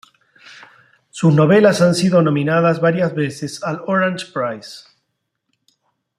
[1.11, 4.85] Sus novelas han sido nominadas varias veces al Orange Prize.